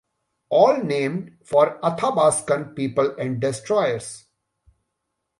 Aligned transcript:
All 0.49 0.77
named 0.81 1.37
for 1.43 1.77
the 1.79 1.87
Athabaskan 1.91 2.75
people 2.75 3.15
and 3.19 3.39
destroyers. 3.39 4.25